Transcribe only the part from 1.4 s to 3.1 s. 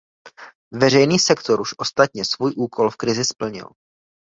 už ostatně svůj úkol v